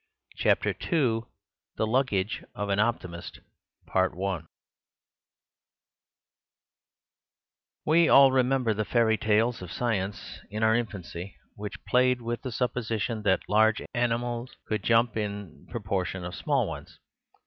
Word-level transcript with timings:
Chapter 0.35 0.71
II 0.71 1.25
The 1.77 1.85
Luggage 1.85 2.43
of 2.55 2.69
an 2.69 2.79
Optimist 2.79 3.39
We 7.85 8.09
all 8.09 8.31
remember 8.31 8.73
the 8.73 8.83
fairy 8.83 9.19
tales 9.19 9.61
of 9.61 9.71
science 9.71 10.39
in 10.49 10.63
our 10.63 10.73
infancy, 10.75 11.35
which 11.53 11.85
played 11.87 12.19
with 12.19 12.41
the 12.41 12.51
supposition 12.51 13.21
that 13.21 13.47
large 13.47 13.83
animals 13.93 14.55
could 14.65 14.81
jump 14.81 15.15
in 15.15 15.65
the 15.67 15.71
proportion 15.71 16.23
of 16.25 16.33
small 16.33 16.67
ones. 16.67 16.97